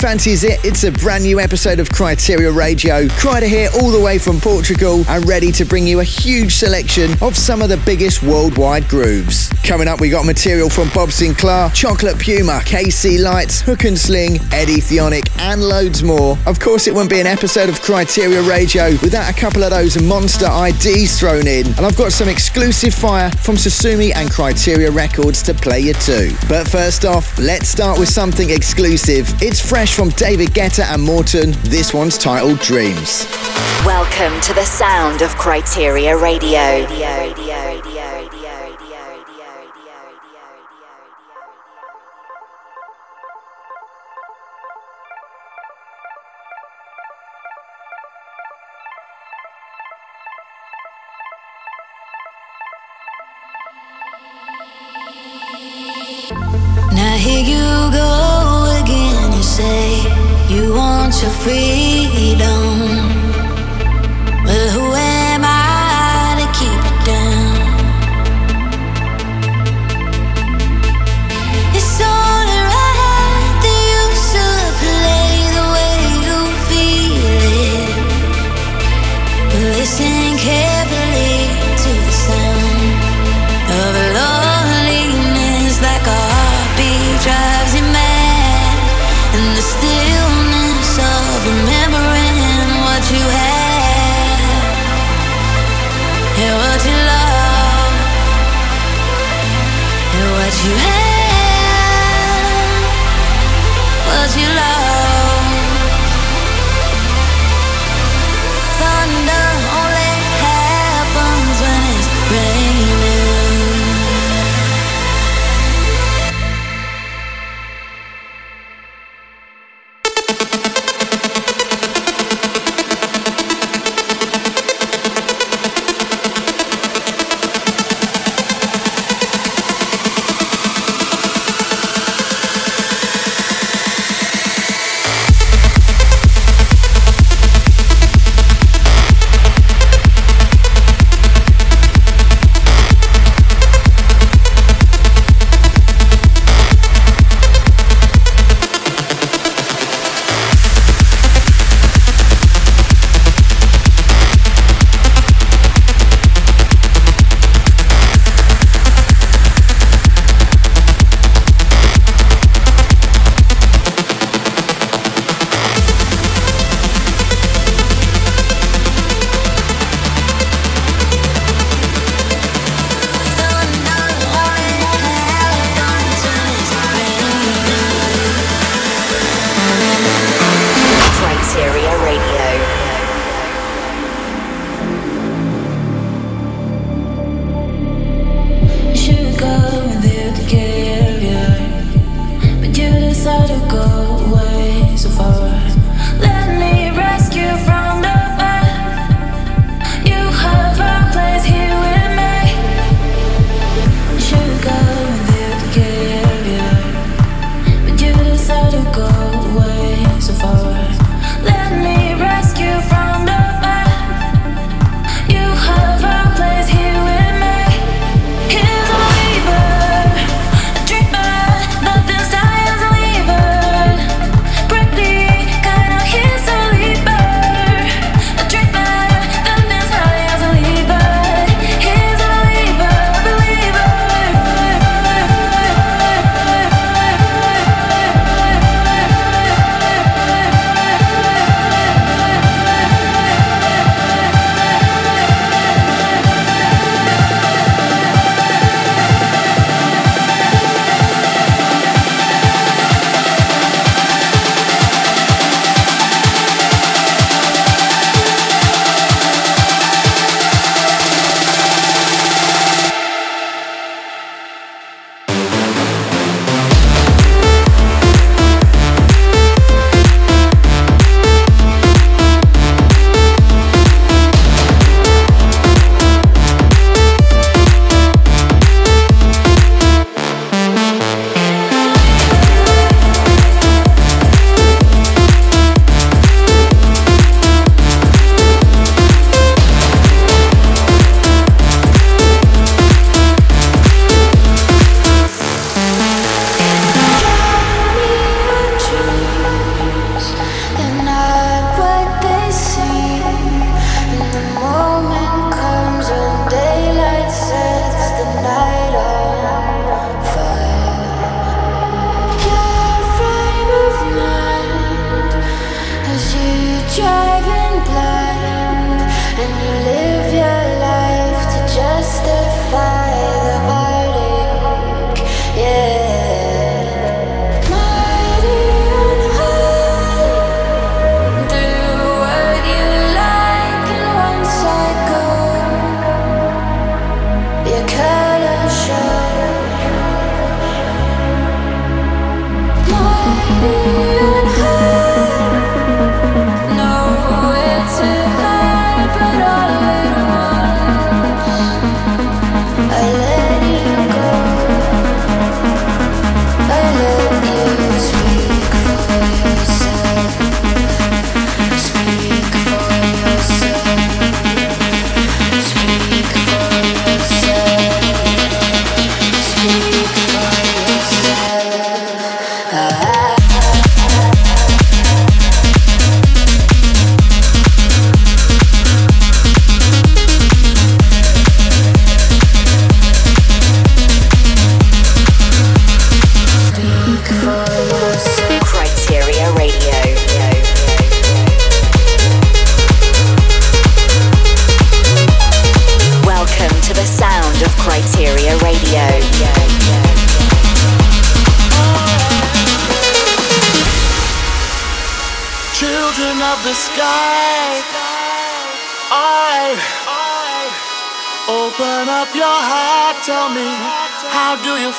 fancies 0.00 0.44
it, 0.44 0.64
it's 0.64 0.84
a 0.84 0.90
brand 0.90 1.24
new 1.24 1.38
episode 1.38 1.78
of 1.78 1.86
Kryteria 1.90 2.56
Radio. 2.56 3.06
Kryder 3.08 3.46
here 3.46 3.68
all 3.82 3.90
the 3.90 4.00
way 4.00 4.18
from 4.18 4.40
Portugal 4.40 5.04
and 5.08 5.28
ready 5.28 5.52
to 5.52 5.66
bring 5.66 5.86
you 5.86 6.00
a 6.00 6.04
huge 6.04 6.54
selection 6.54 7.12
of 7.20 7.36
some 7.36 7.60
of 7.60 7.68
the 7.68 7.76
biggest 7.84 8.22
worldwide 8.22 8.88
grooves. 8.88 9.49
Coming 9.62 9.86
up, 9.86 10.00
we 10.00 10.08
got 10.08 10.26
material 10.26 10.68
from 10.68 10.88
Bob 10.88 11.10
Sinclar, 11.10 11.72
Chocolate 11.72 12.18
Puma, 12.18 12.60
KC 12.64 13.22
Lights, 13.22 13.60
Hook 13.60 13.84
and 13.84 13.96
Sling, 13.96 14.40
Eddie 14.52 14.80
Thoneick, 14.80 15.30
and 15.38 15.62
loads 15.62 16.02
more. 16.02 16.36
Of 16.46 16.58
course, 16.58 16.88
it 16.88 16.94
wouldn't 16.94 17.10
be 17.10 17.20
an 17.20 17.26
episode 17.26 17.68
of 17.68 17.76
Kryteria 17.80 18.48
Radio 18.48 18.90
without 19.02 19.30
a 19.30 19.38
couple 19.38 19.62
of 19.62 19.70
those 19.70 20.00
monster 20.02 20.46
IDs 20.50 21.20
thrown 21.20 21.46
in. 21.46 21.66
And 21.68 21.80
I've 21.80 21.96
got 21.96 22.10
some 22.10 22.28
exclusive 22.28 22.92
fire 22.92 23.30
from 23.30 23.54
Sosumi 23.54 24.12
and 24.14 24.28
Kryteria 24.28 24.92
Records 24.92 25.42
to 25.44 25.54
play 25.54 25.80
you 25.80 25.94
too. 25.94 26.32
But 26.48 26.66
first 26.66 27.04
off, 27.04 27.38
let's 27.38 27.68
start 27.68 27.98
with 27.98 28.08
something 28.08 28.50
exclusive. 28.50 29.32
It's 29.40 29.60
fresh 29.60 29.94
from 29.94 30.08
David 30.10 30.48
Guetta 30.48 30.84
and 30.92 31.02
Morten. 31.02 31.52
This 31.62 31.94
one's 31.94 32.18
titled 32.18 32.58
Dreams. 32.58 33.26
Welcome 33.86 34.40
to 34.42 34.52
the 34.52 34.64
sound 34.64 35.22
of 35.22 35.30
Kryteria 35.36 36.20
Radio. 36.20 36.86
Now 36.88 37.39
want 61.46 62.09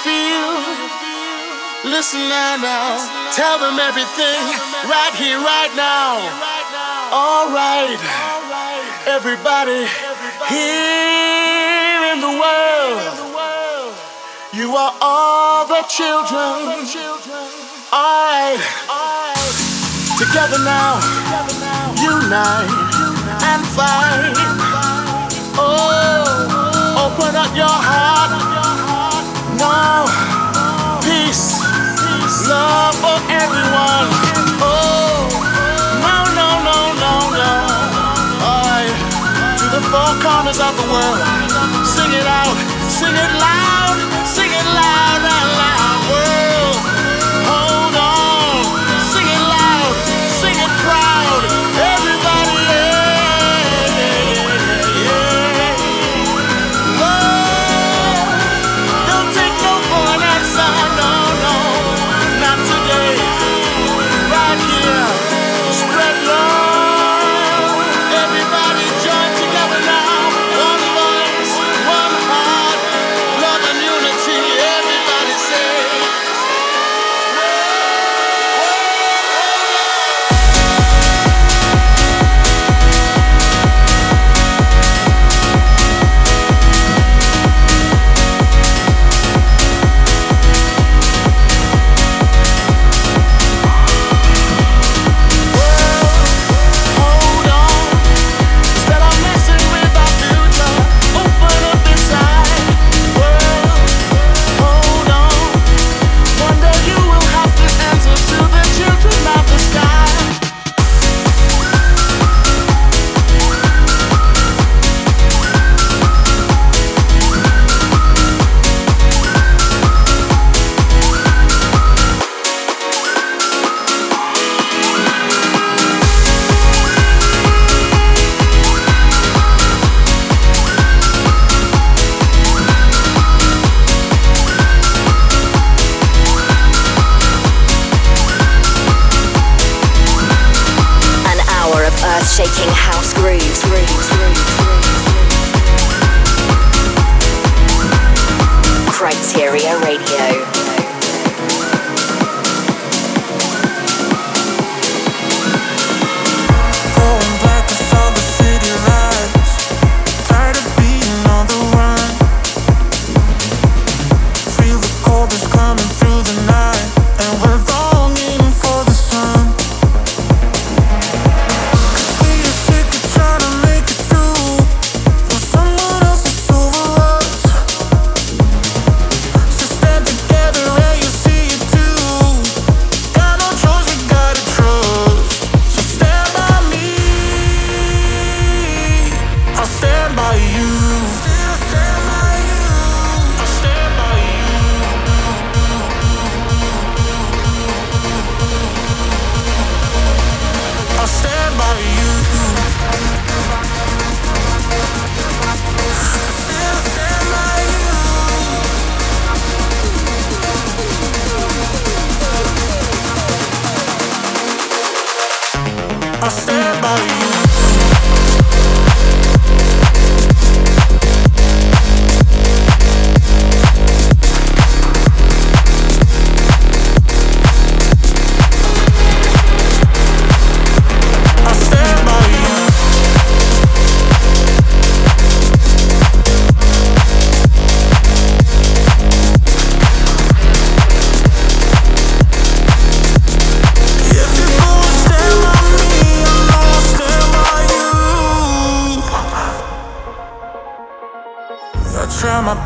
feel? 0.03 0.81
Listen 1.86 2.30
now, 2.30 2.98
tell 3.33 3.57
them 3.59 3.77
everything 3.80 4.42
right 4.89 5.13
here, 5.13 5.38
right 5.38 5.74
now. 5.75 6.18
All 7.13 7.50
right, 7.53 7.98
everybody 9.06 9.86
here 10.50 12.01
in 12.13 12.21
the 12.21 12.33
world, 12.42 13.01
you 14.53 14.75
are 14.75 14.94
all 15.01 15.68
the 15.68 15.81
children. 15.89 16.86
I, 17.94 18.57
together 20.18 20.62
now, 20.65 21.01
unite 22.01 23.01
and 23.42 23.62
fight. 23.74 24.33
Oh, 25.57 27.06
open 27.06 27.36
up 27.36 27.56
your 27.56 27.68
heart. 27.68 28.61
No, 29.81 30.06
peace, 31.01 31.57
love 32.45 32.94
for 33.01 33.18
everyone. 33.33 34.07
Oh, 34.62 35.25
no, 36.05 36.17
no, 36.38 36.50
no, 36.70 36.77
no, 37.01 37.13
no. 37.41 37.53
I, 38.46 38.86
to 39.58 39.65
the 39.74 39.82
four 39.89 40.12
corners 40.22 40.60
of 40.62 40.74
the 40.77 40.86
world, 40.86 41.20
sing 41.82 42.13
it 42.13 42.27
out, 42.29 42.53
sing 42.94 43.15
it 43.25 43.32
loud, 43.41 43.71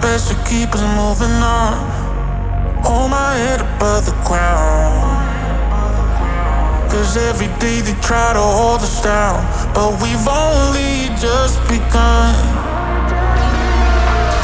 best 0.05 0.29
to 0.29 0.37
keep 0.45 0.69
us 0.77 0.85
moving 1.01 1.33
on. 1.41 1.73
Hold 2.85 3.09
my 3.09 3.33
head 3.41 3.59
above 3.59 4.05
the 4.05 4.13
ground. 4.21 5.01
Cause 6.91 7.17
every 7.17 7.49
day 7.57 7.81
they 7.81 7.97
try 8.05 8.29
to 8.37 8.45
hold 8.57 8.81
us 8.85 9.01
down. 9.01 9.41
But 9.73 9.97
we've 10.01 10.27
only 10.29 11.09
just 11.17 11.57
begun. 11.65 12.37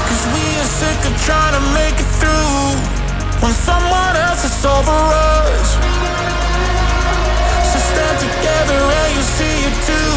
Cause 0.09 0.23
we 0.33 0.43
are 0.61 0.71
sick 0.81 0.99
of 1.05 1.13
trying 1.29 1.53
to 1.53 1.63
make 1.77 1.97
it 2.03 2.09
through 2.17 2.65
when 3.45 3.53
someone 3.53 4.13
else 4.17 4.41
is 4.41 4.65
over 4.65 4.97
us. 5.37 5.67
So 7.69 7.77
stand 7.91 8.17
together 8.17 8.81
and 8.97 9.09
you 9.13 9.23
see 9.37 9.57
it 9.69 9.77
too. 9.85 10.13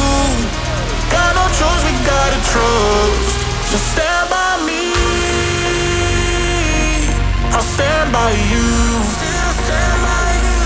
Got 1.12 1.30
no 1.36 1.44
choice, 1.60 1.82
we 1.84 1.92
gotta 2.08 2.40
trust. 2.48 3.33
So 3.74 3.80
stand 3.80 4.30
by 4.30 4.50
me. 4.66 4.82
I 7.50 7.60
stand 7.74 8.12
by 8.12 8.30
you. 8.30 8.66
I 9.42 9.52
stand 9.66 9.98
by 10.06 10.30
you. 10.46 10.62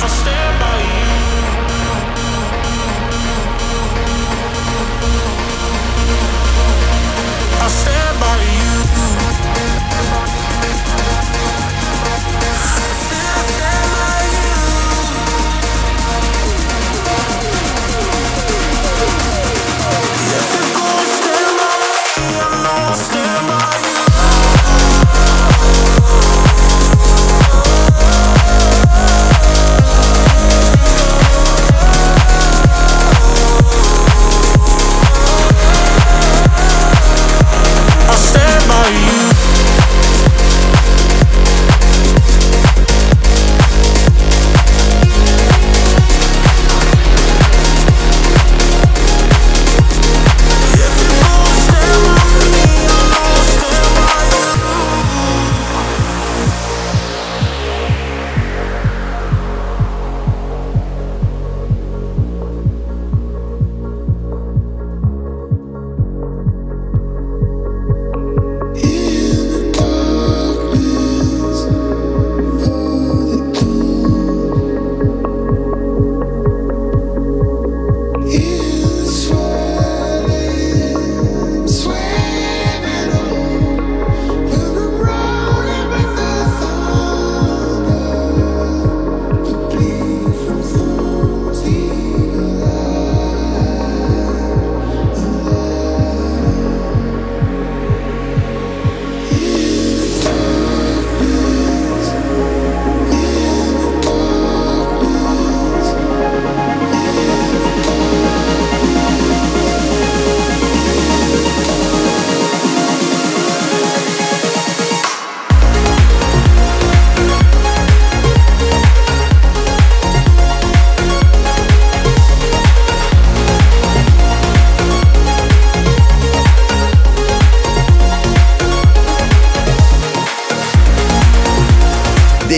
I 0.00 0.08
stand 0.20 0.54
by 0.62 0.78
you. 0.94 1.10
I 7.60 7.68
stand 7.68 8.16
by 8.24 8.36
you. 8.56 8.72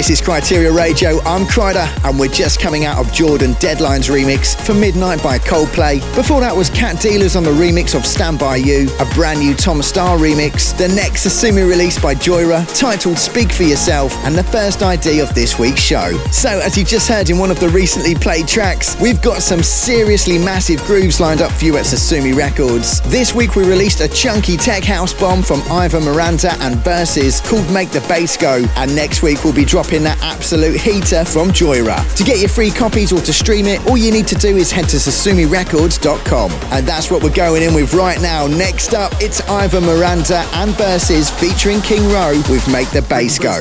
This 0.03 0.19
is 0.19 0.21
Kryteria 0.21 0.77
Radio. 0.77 1.21
I'm 1.21 1.47
Kryder, 1.47 1.87
and 2.05 2.19
we're 2.19 2.27
just 2.27 2.59
coming 2.59 2.85
out 2.85 2.99
of 2.99 3.13
Jordan 3.13 3.53
Deadline's 3.61 4.09
remix 4.09 4.61
for 4.61 4.75
Midnight 4.75 5.23
by 5.23 5.39
Coldplay. 5.39 6.01
Before 6.17 6.41
that 6.41 6.57
was 6.57 6.69
Cat 6.71 7.01
Dealers 7.01 7.37
on 7.37 7.45
the 7.45 7.53
remix 7.53 7.95
of 7.95 8.05
Stand 8.05 8.41
By 8.41 8.57
You, 8.57 8.89
a 8.99 9.05
brand 9.15 9.39
new 9.39 9.55
Tom 9.55 9.79
Staar 9.79 10.19
remix. 10.19 10.77
The 10.77 10.89
next 10.89 11.25
Sosumi 11.25 11.69
release 11.69 12.01
by 12.01 12.17
Joyra, 12.17 12.67
titled 12.77 13.17
Speak 13.17 13.53
for 13.53 13.63
Yourself, 13.63 14.13
and 14.25 14.35
the 14.35 14.43
first 14.43 14.83
ID 14.83 15.21
of 15.21 15.33
this 15.37 15.57
week's 15.61 15.81
show. 15.81 16.11
So, 16.33 16.49
as 16.49 16.77
you 16.77 16.83
just 16.83 17.09
heard 17.09 17.31
in 17.31 17.39
one 17.39 17.53
of 17.53 17.61
the 17.61 17.69
recently 17.69 18.17
played 18.17 18.49
tracks, 18.49 19.01
we've 19.01 19.23
got 19.23 19.41
some 19.41 19.63
seriously 19.63 20.37
massive 20.37 20.83
grooves 20.83 21.21
lined 21.21 21.43
up 21.43 21.53
for 21.53 21.65
you 21.65 21.77
at 21.77 21.85
Sosumi 21.85 22.35
Records. 22.37 23.01
This 23.03 23.37
week 23.37 23.55
we 23.55 23.63
released 23.63 24.01
a 24.01 24.09
chunky 24.09 24.57
tech 24.57 24.83
house 24.83 25.15
bomb 25.15 25.45
from 25.45 25.63
Ivor 25.71 26.01
Miranda 26.01 26.55
and 26.55 26.75
Verses 26.79 27.41
called 27.41 27.73
Make 27.73 27.91
the 27.91 28.05
Bass 28.09 28.37
Go, 28.37 28.65
and 28.79 28.93
next 28.97 29.23
week 29.23 29.45
we'll 29.45 29.55
be 29.55 29.65
dropping 29.65 29.92
that 30.01 30.19
absolute 30.23 30.81
heater 30.81 31.25
from 31.25 31.51
Joyra. 31.51 32.15
To 32.17 32.25
get 32.25 32.41
your 32.41 32.49
free 32.49 32.71
copies 32.71 33.13
or 33.13 33.21
to 33.21 33.33
stream 33.33 33.67
it, 33.67 33.87
all 33.87 33.99
you 33.99 34.11
need 34.11 34.27
to 34.29 34.35
do 34.35 34.57
is 34.57 34.73
head 34.73 34.89
to 34.89 34.97
SosumiRecords.com. 34.97 36.51
And 36.73 36.87
that's 36.87 37.11
what 37.11 37.23
we're 37.23 37.35
going 37.35 37.63
in 37.63 37.75
with 37.75 37.93
right 37.93 38.21
now. 38.21 38.47
Next 38.47 38.95
up, 38.95 39.13
it's 39.21 39.41
Ivor 39.43 39.83
Miranda 39.83 40.47
and 40.55 40.71
Verses 40.77 41.31
featuring 41.31 41.83
King 41.83 42.09
Rowe 42.11 42.41
with 42.49 42.67
Make 42.73 42.91
the 42.91 43.03
Bass 43.03 43.39
Go. 43.39 43.61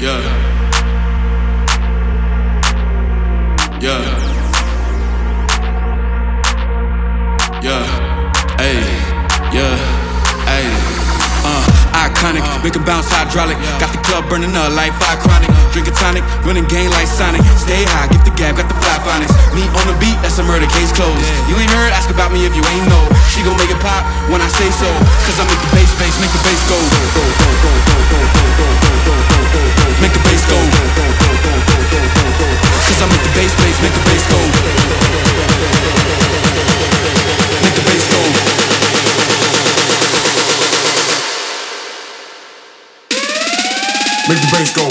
Yeah. 0.00 0.37
Iconic, 12.18 12.42
make 12.66 12.74
it 12.74 12.82
bounce 12.82 13.06
hydraulic. 13.06 13.54
Got 13.78 13.94
the 13.94 14.02
club 14.02 14.26
burning 14.26 14.50
up 14.58 14.74
like 14.74 14.90
fire 14.98 15.14
chronic. 15.22 15.46
Drink 15.70 15.86
a 15.86 15.94
tonic, 15.94 16.26
running 16.42 16.66
game 16.66 16.90
like 16.90 17.06
Sonic. 17.06 17.38
Stay 17.54 17.86
high, 17.86 18.10
get 18.10 18.26
the 18.26 18.34
gap, 18.34 18.58
got 18.58 18.66
the 18.66 18.74
fly 18.82 18.98
phonics. 19.06 19.30
Me 19.54 19.62
on 19.70 19.86
the 19.86 19.94
beat, 20.02 20.18
that's 20.18 20.34
a 20.42 20.42
murder 20.42 20.66
case 20.66 20.90
closed. 20.98 21.22
You 21.46 21.54
ain't 21.54 21.70
heard, 21.70 21.94
ask 21.94 22.10
about 22.10 22.34
me 22.34 22.42
if 22.42 22.58
you 22.58 22.64
ain't 22.74 22.90
know. 22.90 23.06
She 23.30 23.46
gon' 23.46 23.54
make 23.54 23.70
it 23.70 23.78
pop 23.78 24.02
when 24.34 24.42
I 24.42 24.50
say 24.50 24.66
so. 24.74 24.90
Cause 25.30 25.38
I 25.38 25.46
make 25.46 25.62
the 25.62 25.70
bass 25.70 25.94
bass, 25.94 26.18
make 26.18 26.34
the 26.34 26.42
bass 26.42 26.58
go. 26.66 26.74
Make 30.02 30.10
the 30.10 30.22
bass 30.26 30.42
go. 30.42 30.58
Cause 32.82 32.98
I 32.98 33.06
make 33.14 33.22
the 33.22 33.30
bass 33.38 33.54
bass, 33.62 33.78
make 33.78 33.94
the 33.94 34.02
bass 34.10 34.26
go. 34.26 34.42
Make 37.62 37.74
the 37.78 37.84
bass 37.86 38.10
go. 38.10 38.57
Make 44.28 44.42
the 44.42 44.48
bass 44.52 44.70
go. 44.76 44.84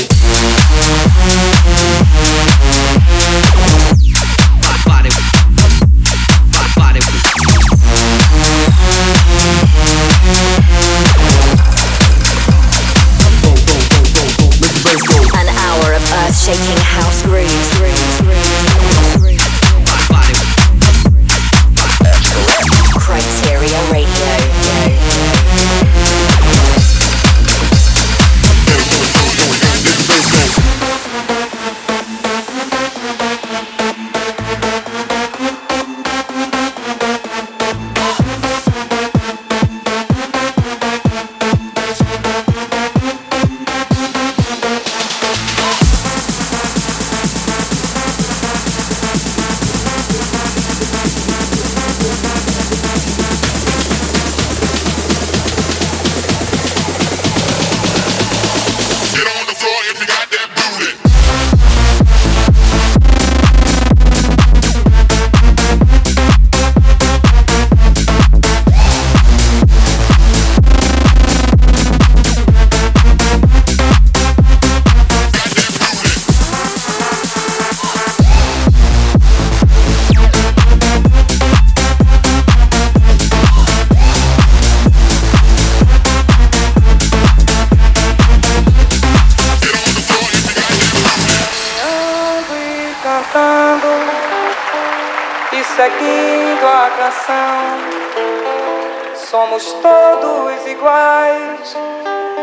Somos 99.29 99.73
todos 99.73 100.67
iguais, 100.67 101.75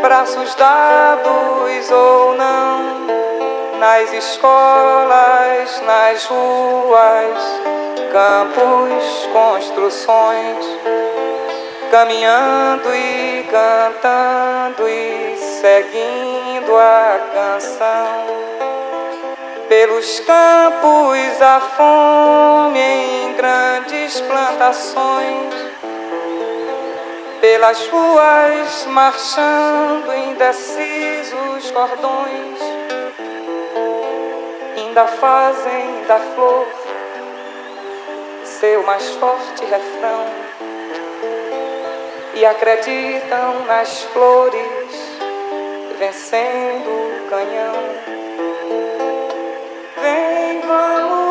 braços 0.03 0.55
dados 0.55 1.91
ou 1.91 2.35
não, 2.35 3.07
nas 3.79 4.13
escolas, 4.13 5.83
nas 5.87 6.25
ruas, 6.27 7.39
campos, 8.13 9.29
construções, 9.33 10.67
caminhando 11.91 12.95
e 12.95 13.47
cantando 13.51 14.89
e 14.89 15.37
seguindo 15.37 16.77
a 16.77 17.21
canção. 17.33 18.44
Pelos 19.85 20.19
campos 20.21 21.43
a 21.43 21.61
fome 21.61 22.81
em 22.81 23.35
grandes 23.35 24.19
plantações. 24.19 25.55
Pelas 27.39 27.87
ruas 27.89 28.87
marchando 28.87 30.11
indecisos 30.31 31.71
cordões, 31.71 32.59
ainda 34.75 35.07
fazem 35.07 36.05
da 36.09 36.19
flor 36.19 36.67
seu 38.43 38.83
mais 38.85 39.07
forte 39.17 39.67
refrão. 39.67 40.27
E 42.33 42.47
acreditam 42.47 43.67
nas 43.67 44.01
flores 44.05 45.19
vencendo 45.99 46.89
o 46.89 47.29
canhão. 47.29 48.14
Vem, 50.67 51.24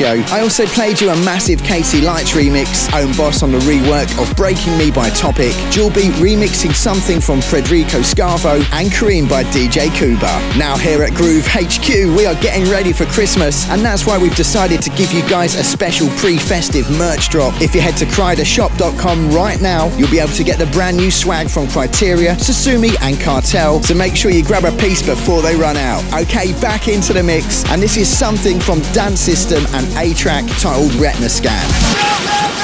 Radio. 0.00 0.24
I 0.34 0.40
also 0.40 0.66
played 0.66 1.00
you 1.00 1.10
a 1.10 1.16
massive 1.24 1.60
KC 1.60 2.02
Lights 2.02 2.32
remix, 2.32 2.88
Ownboss 2.88 3.42
on 3.42 3.52
the 3.52 3.58
rework 3.58 4.10
of 4.20 4.34
Breaking 4.36 4.76
Me 4.76 4.90
by 4.90 5.10
Topic, 5.10 5.52
Julby 5.70 6.10
remixing 6.18 6.74
something 6.74 7.20
from 7.20 7.40
Federico 7.40 7.98
Scavo, 7.98 8.60
and 8.72 8.92
Cream 8.92 9.28
by 9.28 9.44
DJ 9.44 9.94
Kuba. 9.94 10.58
Now 10.58 10.76
here 10.76 11.02
at 11.04 11.14
Groove 11.14 11.46
HQ, 11.46 11.88
we 12.16 12.26
are 12.26 12.34
getting 12.42 12.68
ready 12.70 12.92
for 12.92 13.04
Christmas, 13.06 13.68
and 13.70 13.82
that's 13.82 14.04
why 14.04 14.18
we've 14.18 14.34
decided 14.34 14.82
to 14.82 14.90
give 14.90 15.12
you 15.12 15.22
guys 15.28 15.54
a 15.54 15.62
special 15.62 16.08
pre-festive 16.16 16.90
merch 16.98 17.28
drop. 17.28 17.54
If 17.60 17.74
you 17.74 17.80
head 17.80 17.96
to 17.98 18.06
krydershop.com 18.06 19.30
right 19.30 19.60
now, 19.60 19.94
you'll 19.96 20.10
be 20.10 20.18
able 20.18 20.32
to 20.32 20.44
get 20.44 20.58
the 20.58 20.66
brand 20.66 20.96
new 20.96 21.10
swag 21.10 21.48
from 21.48 21.66
Kryteria, 21.66 22.34
Sosumi, 22.34 22.96
and 23.02 23.20
Cartel, 23.20 23.80
so 23.82 23.94
make 23.94 24.16
sure 24.16 24.32
you 24.32 24.44
grab 24.44 24.64
a 24.64 24.76
piece 24.78 25.06
before 25.06 25.40
they 25.40 25.54
run 25.54 25.76
out. 25.76 26.02
Okay, 26.22 26.52
back 26.60 26.88
into 26.88 27.12
the 27.12 27.22
mix, 27.22 27.64
and 27.70 27.80
this 27.80 27.96
is 27.96 28.08
something 28.08 28.58
from 28.58 28.80
Dance 28.92 29.20
System 29.20 29.64
and 29.72 29.83
A-Trak 29.96 30.46
titled 30.60 30.94
Retina 30.94 31.28
Scan. 31.28 32.63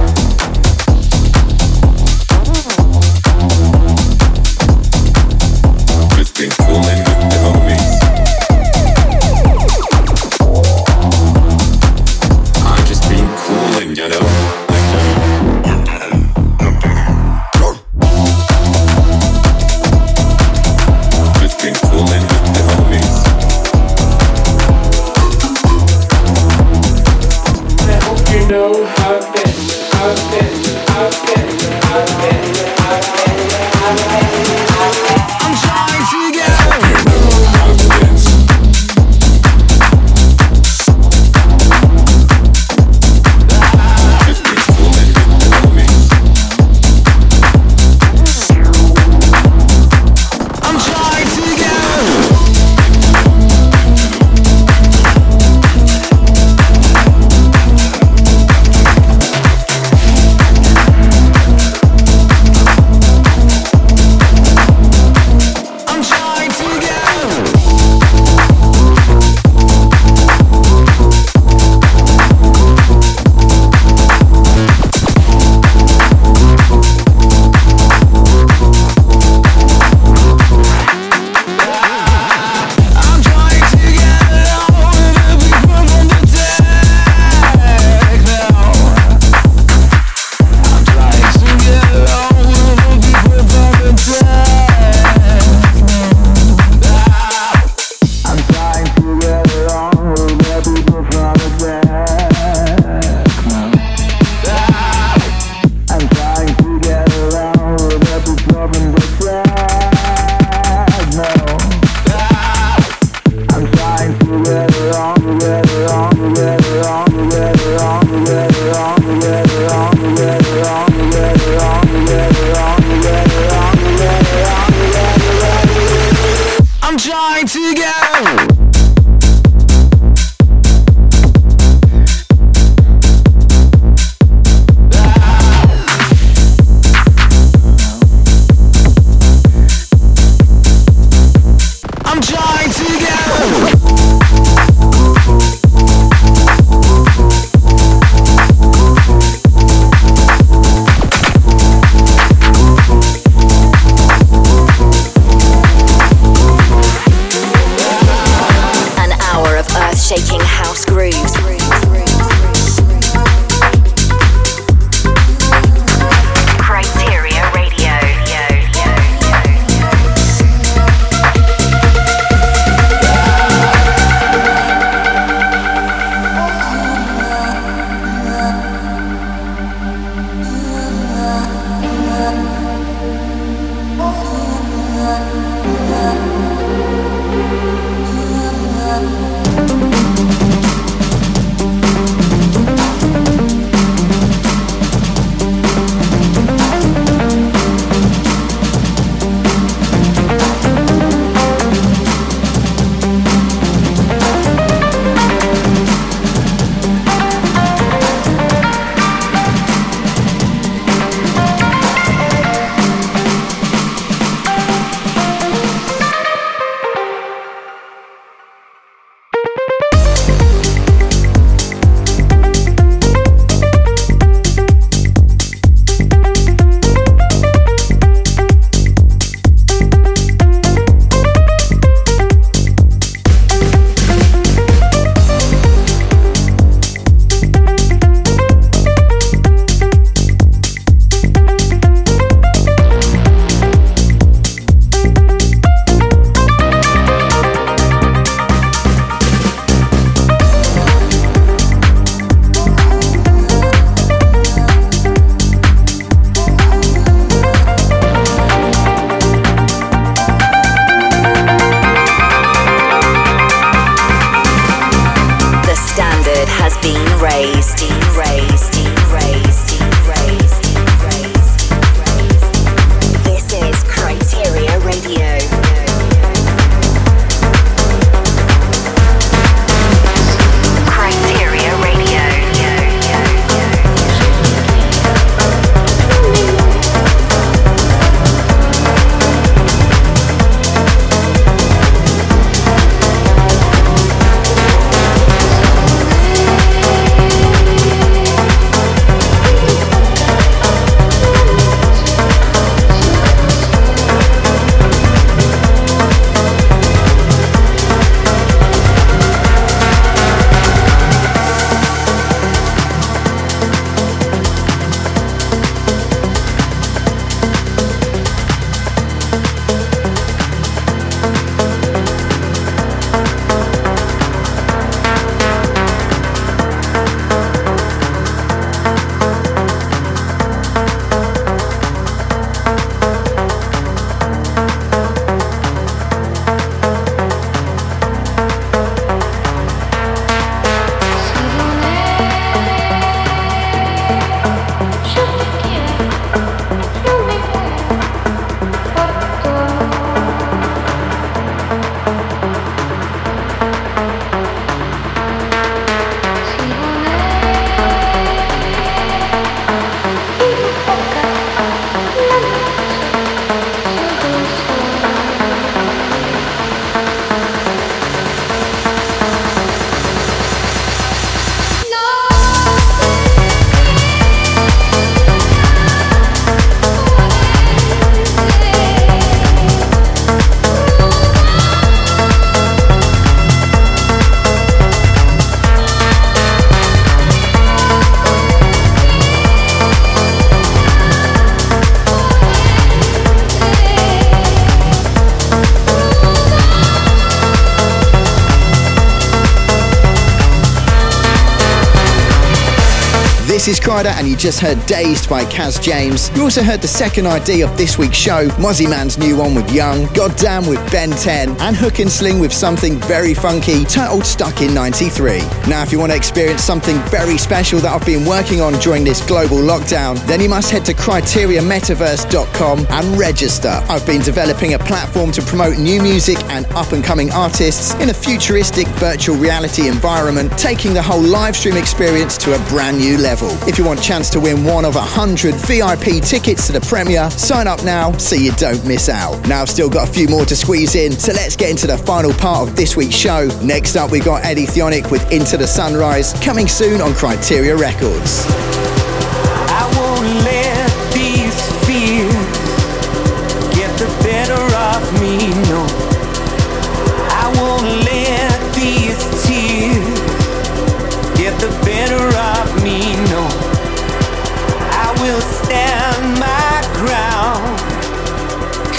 And 404.09 404.27
you 404.27 404.35
just 404.35 404.59
heard 404.59 404.83
Dazed 404.87 405.29
by 405.29 405.45
Kaz 405.45 405.81
James. 405.81 406.31
You 406.35 406.43
also 406.43 406.63
heard 406.63 406.81
the 406.81 406.87
second 406.87 407.27
ID 407.27 407.61
of 407.61 407.77
this 407.77 407.97
week's 407.97 408.17
show, 408.17 408.47
Mozzyman's 408.57 409.17
new 409.17 409.37
one 409.37 409.53
with 409.53 409.71
Young, 409.71 410.05
Goddamn 410.13 410.65
with 410.65 410.79
Ben 410.91 411.11
10, 411.11 411.61
and 411.61 411.75
Hook 411.75 411.99
and 411.99 412.11
Sling 412.11 412.39
with 412.39 412.51
something 412.51 412.97
very 413.01 413.33
funky 413.33 413.83
titled 413.85 414.25
Stuck 414.25 414.61
in 414.61 414.73
93. 414.73 415.39
Now, 415.67 415.83
if 415.83 415.91
you 415.91 415.99
want 415.99 416.11
to 416.11 416.15
experience 416.15 416.63
something 416.63 416.97
very 417.09 417.37
special 417.37 417.79
that 417.81 417.93
I've 417.93 418.05
been 418.05 418.25
working 418.25 418.61
on 418.61 418.73
during 418.79 419.03
this 419.03 419.25
global 419.27 419.57
lockdown, 419.57 420.17
then 420.25 420.41
you 420.41 420.49
must 420.49 420.71
head 420.71 420.83
to 420.85 420.93
kryteriametaverse.com 420.93 422.87
and 422.89 423.19
register. 423.19 423.83
I've 423.87 424.05
been 424.07 424.21
developing 424.21 424.73
a 424.73 424.79
platform 424.79 425.31
to 425.33 425.41
promote 425.41 425.77
new 425.77 426.01
music 426.01 426.37
and 426.45 426.65
up 426.73 426.91
and 426.91 427.03
coming 427.03 427.29
artists 427.31 427.93
in 427.95 428.09
a 428.09 428.13
futuristic 428.13 428.87
virtual 428.99 429.35
reality 429.35 429.87
environment, 429.87 430.51
taking 430.57 430.93
the 430.93 431.01
whole 431.01 431.21
live 431.21 431.55
stream 431.55 431.77
experience 431.77 432.37
to 432.39 432.55
a 432.55 432.69
brand 432.69 432.97
new 432.97 433.17
level. 433.17 433.49
If 433.67 433.77
you 433.77 433.85
want 433.85 433.90
a 433.93 434.01
chance 434.01 434.29
to 434.29 434.39
win 434.39 434.63
one 434.63 434.85
of 434.85 434.95
a 434.95 435.01
hundred 435.01 435.55
VIP 435.55 436.23
tickets 436.23 436.67
to 436.67 436.73
the 436.73 436.81
premiere, 436.81 437.29
sign 437.31 437.67
up 437.67 437.83
now 437.83 438.11
so 438.17 438.35
you 438.35 438.51
don't 438.53 438.85
miss 438.85 439.09
out. 439.09 439.47
Now 439.47 439.61
I've 439.61 439.69
still 439.69 439.89
got 439.89 440.07
a 440.07 440.11
few 440.11 440.27
more 440.27 440.45
to 440.45 440.55
squeeze 440.55 440.95
in, 440.95 441.11
so 441.11 441.31
let's 441.33 441.55
get 441.55 441.69
into 441.69 441.87
the 441.87 441.97
final 441.97 442.33
part 442.33 442.67
of 442.67 442.75
this 442.75 442.95
week's 442.95 443.15
show. 443.15 443.47
Next 443.63 443.95
up, 443.95 444.11
we've 444.11 444.25
got 444.25 444.45
Eddie 444.45 444.65
Thoneick 444.65 445.11
with 445.11 445.29
Into 445.31 445.57
the 445.57 445.67
Sunrise, 445.67 446.33
coming 446.43 446.67
soon 446.67 447.01
on 447.01 447.11
Kryteria 447.11 447.77
Records. 447.79 448.45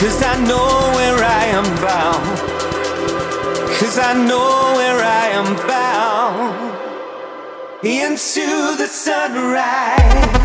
Cause 0.03 0.21
I 0.21 0.35
know 0.49 0.67
where 0.97 1.23
I 1.23 1.45
am 1.59 1.65
bound. 1.81 2.39
Cause 3.79 4.01
I 4.01 4.15
know 4.15 4.75
where 4.75 5.01
I 5.01 5.29
am 5.29 5.55
bound. 5.69 6.73
Into 7.85 8.77
the 8.77 8.89
sunrise. 8.89 10.42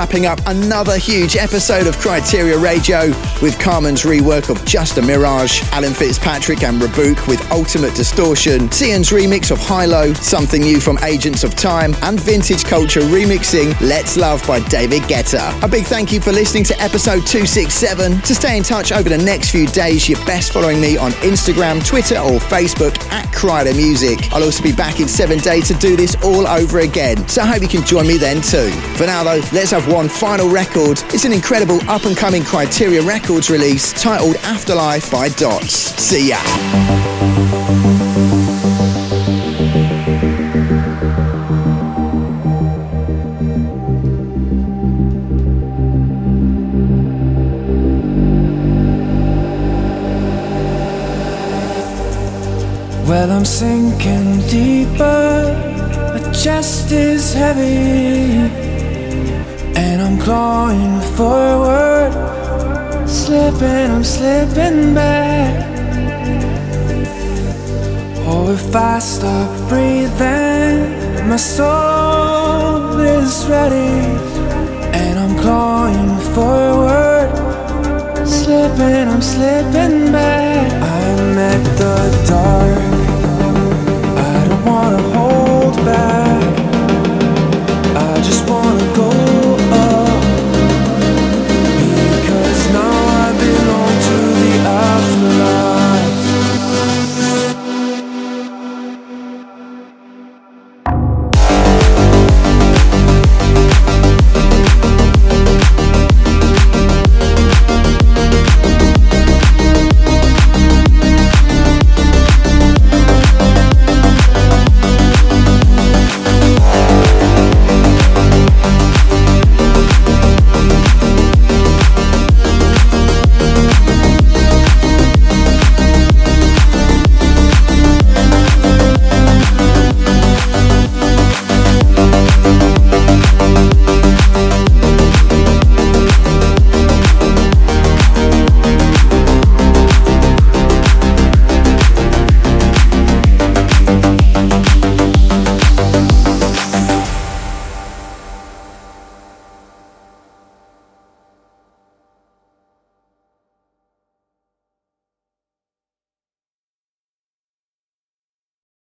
Wrapping 0.00 0.24
up 0.24 0.40
another 0.46 0.96
huge 0.96 1.36
episode 1.36 1.86
of 1.86 1.94
Kryteria 1.96 2.58
Radio 2.58 3.08
with 3.42 3.58
Carmen's 3.58 4.04
rework 4.04 4.48
of 4.48 4.64
Just 4.64 4.96
a 4.96 5.02
Mirage, 5.02 5.62
Alan 5.72 5.92
Fitzpatrick 5.92 6.62
and 6.62 6.80
Rabook 6.80 7.28
with 7.28 7.38
Ultimate 7.52 7.94
Distortion, 7.94 8.70
Cian's 8.70 9.10
remix 9.10 9.50
of 9.50 9.58
Hilo, 9.58 10.14
something 10.14 10.62
new 10.62 10.80
from 10.80 10.98
Agents 11.02 11.44
of 11.44 11.54
Time, 11.54 11.94
and 12.00 12.18
Vintage 12.18 12.64
Culture 12.64 13.02
remixing 13.02 13.78
Let's 13.82 14.16
Love 14.16 14.42
by 14.46 14.60
David 14.68 15.02
Guetta. 15.02 15.62
A 15.62 15.68
big 15.68 15.84
thank 15.84 16.12
you 16.12 16.20
for 16.22 16.32
listening 16.32 16.64
to 16.64 16.80
episode 16.80 17.26
267. 17.26 18.22
To 18.22 18.34
stay 18.34 18.56
in 18.56 18.62
touch 18.62 18.92
over 18.92 19.10
the 19.10 19.18
next 19.18 19.50
few 19.50 19.66
days, 19.66 20.08
you're 20.08 20.24
best 20.24 20.50
following 20.50 20.80
me 20.80 20.96
on 20.96 21.10
Instagram, 21.20 21.86
Twitter, 21.86 22.16
or 22.16 22.38
Facebook 22.38 22.98
at 23.12 23.26
Kryder 23.34 23.76
Music. 23.76 24.32
I'll 24.32 24.44
also 24.44 24.62
be 24.62 24.72
back 24.72 24.98
in 24.98 25.08
seven 25.08 25.40
days 25.40 25.68
to 25.68 25.74
do 25.74 25.94
this 25.94 26.16
all 26.24 26.46
over 26.46 26.78
again, 26.78 27.28
so 27.28 27.42
I 27.42 27.46
hope 27.48 27.60
you 27.60 27.68
can 27.68 27.84
join 27.84 28.06
me 28.06 28.16
then 28.16 28.40
too. 28.40 28.70
For 28.96 29.04
now 29.04 29.24
though, 29.24 29.42
let's 29.52 29.72
have 29.72 29.89
one 29.90 30.08
final 30.08 30.48
record. 30.48 31.02
It's 31.12 31.24
an 31.24 31.32
incredible 31.32 31.80
up 31.90 32.04
and 32.04 32.16
coming 32.16 32.42
Kryteria 32.42 33.04
Records 33.04 33.50
release 33.50 33.92
titled 33.92 34.36
Afterlife 34.36 35.10
by 35.10 35.28
Dots. 35.30 35.74
See 36.00 36.28
ya. 36.28 36.38
Well, 53.08 53.32
I'm 53.32 53.44
sinking 53.44 54.46
deeper, 54.46 56.12
my 56.14 56.32
chest 56.32 56.92
is 56.92 57.34
heavy 57.34 58.69
clawing 60.20 61.00
forward. 61.16 62.12
Slipping, 63.08 63.90
I'm 63.90 64.04
slipping 64.04 64.94
back. 64.94 65.66
Oh, 68.26 68.52
if 68.52 68.74
I 68.74 68.98
stop 68.98 69.50
breathing, 69.68 71.28
my 71.28 71.36
soul 71.36 72.98
is 73.00 73.46
ready. 73.46 73.92
And 75.00 75.18
I'm 75.18 75.34
clawing 75.42 76.16
forward. 76.34 77.30
Slipping, 78.26 79.08
I'm 79.08 79.22
slipping 79.22 80.12
back. 80.12 80.72
I'm 80.94 81.38
at 81.38 81.62
the 81.80 81.96
dark. 82.28 82.90
I 84.32 84.48
don't 84.48 84.64
wanna 84.70 85.02
hold 85.16 85.76
back. 85.84 86.42
I 87.96 88.20
just 88.22 88.48
wanna 88.48 88.94
go. 88.94 89.39